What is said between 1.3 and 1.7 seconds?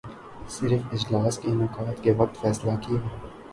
کے